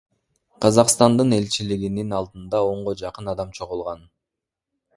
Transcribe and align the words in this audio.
Казакстандын 0.63 1.35
элчилигинин 1.37 2.15
алдына 2.21 2.63
онго 2.71 2.97
жакын 3.03 3.33
адам 3.35 3.53
чогулган. 3.59 4.05